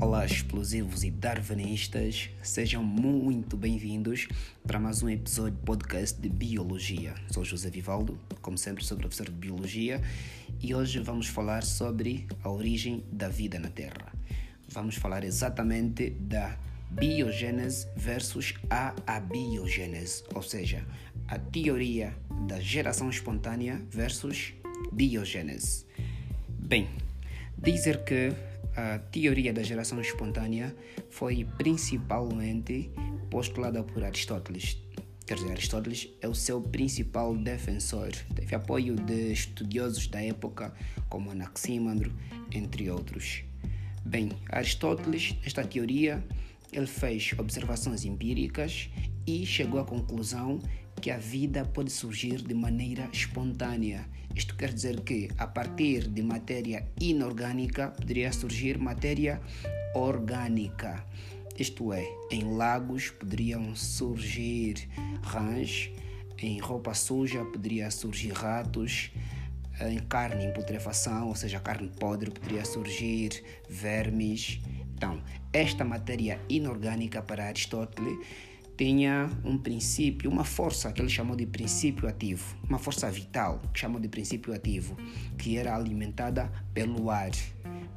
[0.00, 4.28] Olá, explosivos e darwinistas, sejam muito bem-vindos
[4.66, 7.14] para mais um episódio de podcast de Biologia.
[7.30, 10.00] Sou José Vivaldo, como sempre, sou professor de Biologia
[10.58, 14.10] e hoje vamos falar sobre a origem da vida na Terra.
[14.70, 16.56] Vamos falar exatamente da
[16.90, 20.82] biogênese versus a abiogênese, ou seja,
[21.28, 22.16] a teoria
[22.48, 24.54] da geração espontânea versus
[24.90, 25.84] biogênese.
[26.48, 26.88] Bem,
[27.58, 28.32] dizer que
[28.80, 30.74] a teoria da geração espontânea
[31.10, 32.90] foi principalmente
[33.30, 34.78] postulada por Aristóteles.
[35.26, 38.10] Quer dizer, Aristóteles é o seu principal defensor.
[38.34, 40.74] Teve apoio de estudiosos da época,
[41.08, 42.12] como Anaxímandro,
[42.50, 43.44] entre outros.
[44.04, 46.24] Bem, Aristóteles, esta teoria,
[46.72, 48.88] ele fez observações empíricas
[49.26, 50.58] e chegou à conclusão
[51.00, 54.06] que a vida pode surgir de maneira espontânea.
[54.36, 59.40] Isto quer dizer que, a partir de matéria inorgânica, poderia surgir matéria
[59.94, 61.04] orgânica.
[61.58, 64.88] Isto é, em lagos poderiam surgir
[65.22, 65.90] rãs,
[66.38, 69.10] em roupa suja poderia surgir ratos,
[69.80, 74.60] em carne em putrefação, ou seja, carne podre, poderia surgir vermes.
[74.94, 75.22] Então,
[75.52, 78.18] esta matéria inorgânica para Aristóteles
[78.80, 83.80] tinha um princípio, uma força que ele chamou de princípio ativo, uma força vital que
[83.80, 84.96] chamou de princípio ativo,
[85.36, 87.30] que era alimentada pelo ar.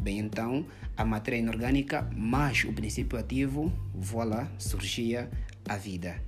[0.00, 0.66] Bem, então
[0.96, 5.30] a matéria inorgânica mais o princípio ativo, voilà, surgia
[5.68, 6.20] a vida.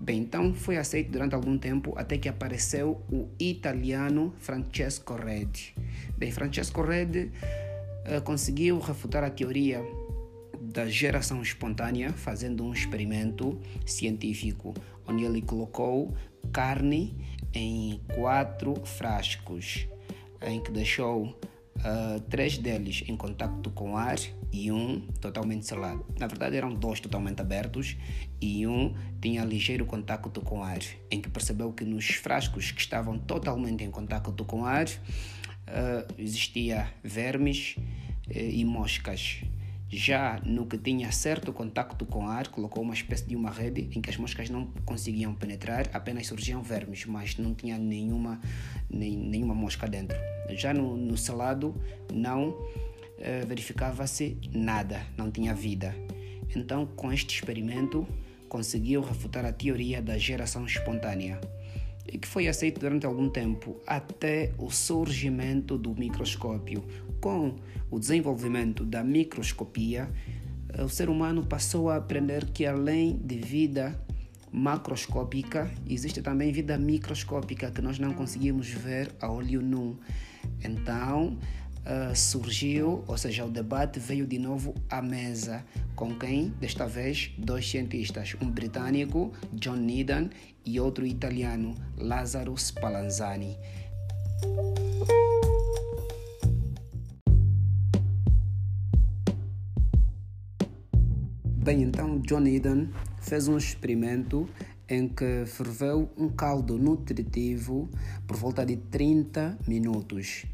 [0.00, 5.74] Bem, então foi aceito durante algum tempo até que apareceu o italiano Francesco Redi.
[6.16, 7.30] Bem, Francesco Redi
[8.06, 9.84] uh, conseguiu refutar a teoria
[10.72, 14.74] da geração espontânea fazendo um experimento científico
[15.06, 16.16] onde ele colocou
[16.52, 17.14] carne
[17.52, 19.86] em quatro frascos
[20.40, 24.16] em que deixou uh, três deles em contato com ar
[24.50, 26.04] e um totalmente selado.
[26.18, 27.96] Na verdade eram dois totalmente abertos
[28.40, 33.18] e um tinha ligeiro contato com ar, em que percebeu que nos frascos que estavam
[33.18, 39.42] totalmente em contato com ar uh, existia vermes uh, e moscas
[39.92, 44.00] já no que tinha certo contacto com ar, colocou uma espécie de uma rede em
[44.00, 48.40] que as moscas não conseguiam penetrar, apenas surgiam vermes, mas não tinha nenhuma,
[48.88, 50.16] nem, nenhuma mosca dentro.
[50.50, 51.74] Já no, no selado,
[52.10, 52.56] não
[53.18, 55.94] eh, verificava-se nada, não tinha vida.
[56.56, 58.06] Então, com este experimento,
[58.48, 61.38] conseguiu refutar a teoria da geração espontânea
[62.06, 66.84] e que foi aceito durante algum tempo até o surgimento do microscópio.
[67.20, 67.56] Com
[67.90, 70.08] o desenvolvimento da microscopia,
[70.78, 74.00] o ser humano passou a aprender que além de vida
[74.50, 79.98] macroscópica, existe também vida microscópica que nós não conseguimos ver a olho nu.
[80.62, 81.38] Então,
[81.86, 85.64] uh, surgiu, ou seja, o debate veio de novo à mesa.
[85.94, 86.48] Com quem?
[86.60, 90.30] Desta vez, dois cientistas, um britânico, John Needham,
[90.64, 93.56] e outro italiano, Lazzaro Spallanzani.
[101.44, 102.88] Bem, então John Needham
[103.20, 104.48] fez um experimento
[104.88, 107.88] em que ferveu um caldo nutritivo
[108.26, 110.44] por volta de 30 minutos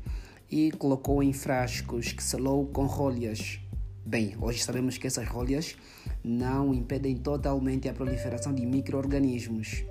[0.51, 3.61] e colocou em frascos que selou com rolhas.
[4.05, 5.77] Bem, hoje sabemos que essas rolhas
[6.25, 9.85] não impedem totalmente a proliferação de micro-organismos.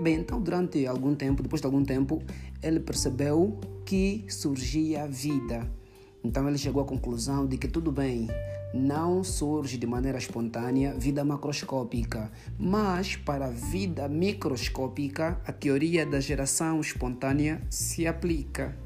[0.00, 2.22] Bem, então durante algum tempo, depois de algum tempo,
[2.62, 5.70] ele percebeu que surgia vida.
[6.22, 8.28] Então ele chegou à conclusão de que tudo bem,
[8.74, 16.18] não surge de maneira espontânea vida macroscópica, mas para a vida microscópica a teoria da
[16.18, 18.76] geração espontânea se aplica.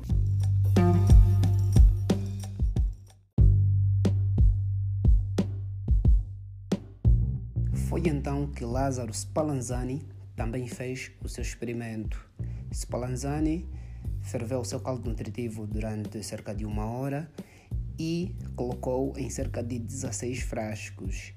[7.98, 12.24] Foi então que Lázaro Spallanzani também fez o seu experimento.
[12.72, 13.68] Spallanzani
[14.22, 17.28] ferveu o seu caldo nutritivo durante cerca de uma hora
[17.98, 21.34] e colocou em cerca de 16 frascos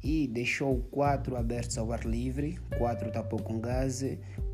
[0.00, 4.04] e deixou quatro abertos ao ar livre, quatro tapou com gás,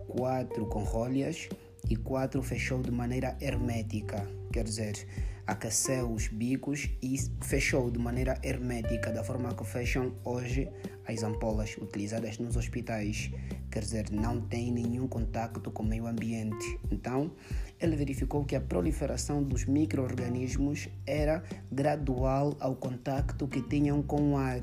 [0.08, 1.50] quatro com rolhas
[1.90, 5.06] e quatro fechou de maneira hermética, quer dizer,
[5.46, 10.68] aqueceu os bicos e fechou de maneira hermética, da forma que fecham hoje
[11.06, 13.30] as ampolas utilizadas nos hospitais,
[13.70, 16.78] quer dizer, não tem nenhum contato com o meio ambiente.
[16.90, 17.30] Então,
[17.78, 24.36] ele verificou que a proliferação dos micro-organismos era gradual ao contato que tinham com o
[24.36, 24.60] ar.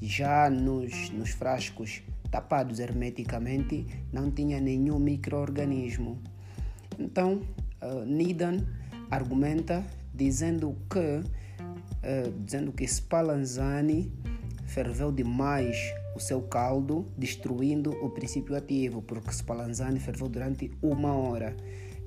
[0.00, 6.20] Já nos, nos frascos tapados hermeticamente, não tinha nenhum microorganismo.
[6.98, 7.42] Então,
[7.82, 8.66] uh, Needham
[9.10, 9.84] argumenta
[10.18, 14.12] dizendo que uh, dizendo que Spallanzani
[14.66, 15.76] ferveu demais
[16.14, 21.56] o seu caldo, destruindo o princípio ativo, porque Spallanzani ferveu durante uma hora.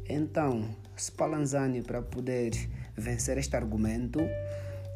[0.07, 2.51] Então, Spallanzani, para poder
[2.95, 4.19] vencer este argumento,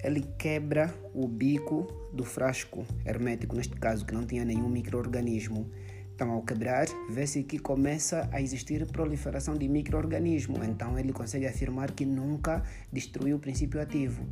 [0.04, 5.72] ele quebra o bico do frasco hermético, neste caso, que não tinha nenhum microorganismo.
[6.16, 10.66] Então, ao quebrar, vê-se que começa a existir proliferação de microorganismos.
[10.66, 14.26] Então, ele consegue afirmar que nunca destruiu o princípio ativo.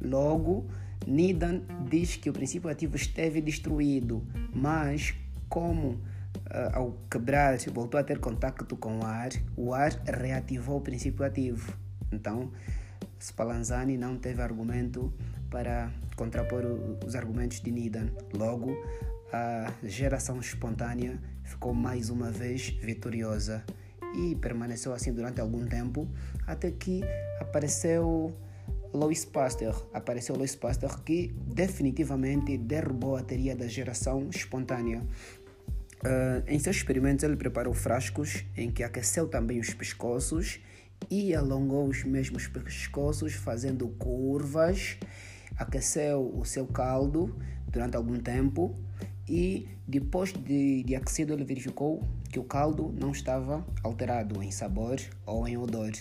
[0.00, 0.66] Logo,
[1.06, 5.14] Nidan diz que o princípio ativo esteve destruído, mas
[5.50, 6.00] como uh,
[6.72, 11.76] ao quebrar voltou a ter contato com o ar, o ar reativou o princípio ativo.
[12.10, 12.50] Então,
[13.20, 15.12] Spallanzani não teve argumento
[15.50, 16.64] para contrapor
[17.06, 18.08] os argumentos de Nidan.
[18.32, 18.74] Logo,
[19.32, 23.64] a geração espontânea ficou mais uma vez vitoriosa
[24.16, 26.08] e permaneceu assim durante algum tempo
[26.46, 27.02] até que
[27.40, 28.34] apareceu
[28.92, 29.86] Louis Pasteur.
[29.92, 35.02] Apareceu Louis Pasteur que definitivamente derrubou a teoria da geração espontânea.
[35.98, 40.60] Uh, em seus experimentos, ele preparou frascos em que aqueceu também os pescoços
[41.10, 44.96] e alongou os mesmos pescoços, fazendo curvas.
[45.56, 47.36] Aqueceu o seu caldo
[47.68, 48.78] durante algum tempo
[49.28, 54.98] e depois de, de aquecido ele verificou que o caldo não estava alterado em sabor
[55.26, 55.92] ou em odor.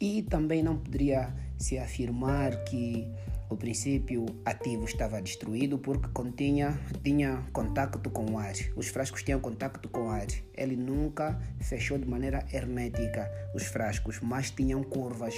[0.00, 3.08] E também não poderia se afirmar que
[3.48, 8.54] o princípio ativo estava destruído porque continha, tinha contato com o ar.
[8.74, 10.26] Os frascos tinham contato com o ar.
[10.54, 15.34] Ele nunca fechou de maneira hermética os frascos, mas tinham curvas.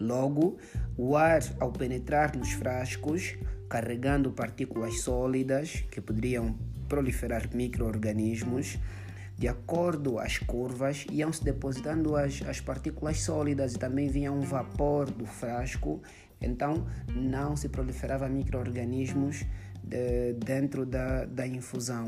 [0.00, 0.56] Logo,
[0.96, 3.36] o ar, ao penetrar nos frascos,
[3.68, 6.56] carregando partículas sólidas que poderiam
[6.88, 8.78] proliferar micro-organismos,
[9.36, 14.40] de acordo às curvas, iam se depositando as, as partículas sólidas e também vinha um
[14.40, 16.02] vapor do frasco,
[16.40, 19.44] então não se proliferava micro-organismos
[19.82, 22.06] de, dentro da, da infusão.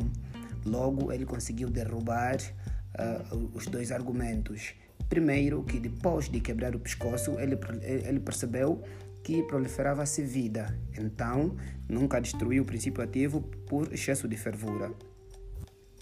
[0.65, 4.75] Logo, ele conseguiu derrubar uh, os dois argumentos.
[5.09, 8.83] Primeiro, que depois de quebrar o pescoço, ele, ele percebeu
[9.23, 11.57] que proliferava-se vida, então
[11.89, 14.93] nunca destruiu o princípio ativo por excesso de fervura.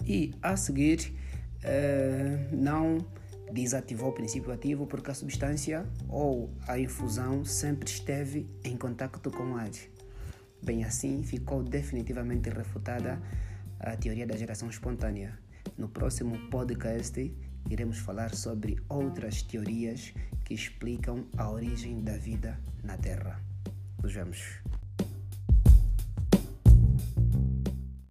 [0.05, 1.13] E a seguir,
[1.63, 3.05] eh, não
[3.51, 9.51] desativou o princípio ativo porque a substância ou a infusão sempre esteve em contato com
[9.51, 9.69] o ar.
[10.61, 13.21] Bem assim, ficou definitivamente refutada
[13.79, 15.37] a teoria da geração espontânea.
[15.77, 17.33] No próximo podcast,
[17.69, 20.13] iremos falar sobre outras teorias
[20.43, 23.39] que explicam a origem da vida na Terra.
[24.01, 24.59] Nos vemos.